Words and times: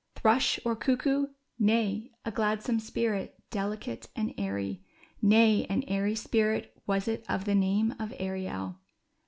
Thrush, 0.15 0.59
or 0.65 0.75
cuc 0.75 0.97
koo? 1.01 1.29
Nay, 1.59 2.09
a 2.25 2.31
gladsome 2.31 2.79
spirit, 2.79 3.35
delicate 3.51 4.07
and 4.15 4.33
airy; 4.35 4.81
Nay, 5.21 5.67
an 5.69 5.83
airy 5.83 6.15
spirit 6.15 6.73
was 6.87 7.07
it 7.07 7.23
of 7.29 7.45
the 7.45 7.53
name 7.53 7.93
of 7.99 8.11
Ariel 8.17 8.77